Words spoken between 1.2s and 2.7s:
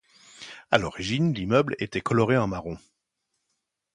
l'immeuble était coloré en